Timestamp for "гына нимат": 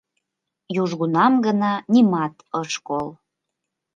1.45-2.35